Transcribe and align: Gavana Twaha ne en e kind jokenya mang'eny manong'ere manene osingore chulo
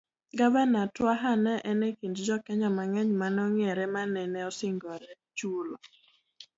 Gavana 0.37 0.81
Twaha 0.95 1.31
ne 1.43 1.53
en 1.69 1.79
e 1.89 1.91
kind 1.99 2.17
jokenya 2.27 2.69
mang'eny 2.77 3.11
manong'ere 3.19 3.85
manene 3.95 4.39
osingore 4.49 5.11
chulo 5.37 5.75